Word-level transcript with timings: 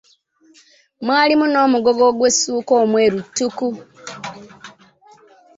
Mwalimu 1.05 1.45
n'omugogo 1.49 2.05
gw'essuuka 2.17 2.73
omweru 2.83 3.17
ttuku. 3.25 3.69